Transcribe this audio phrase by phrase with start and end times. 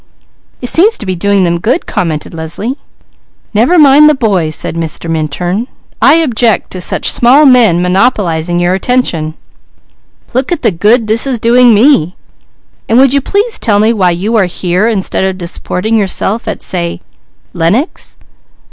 [0.63, 2.75] '""It seems to be doing them good," commented Leslie.
[3.53, 5.07] "Never mind the boys," said Mr.
[5.07, 5.67] Minturn.
[6.01, 9.35] "I object to such small men monopolizing your attention.
[10.33, 12.15] Look at the 'good' this is doing me.
[12.89, 16.63] And would you please tell me why you are here, instead of disporting yourself at,
[16.63, 16.99] say
[17.53, 18.17] Lenox?"